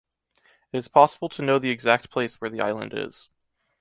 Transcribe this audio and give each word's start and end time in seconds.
It 0.73 0.79
is 0.79 0.87
possible 0.87 1.29
to 1.29 1.43
know 1.43 1.59
the 1.59 1.69
exact 1.69 2.09
place 2.09 2.41
where 2.41 2.49
the 2.49 2.59
island 2.59 2.91
is. 2.97 3.29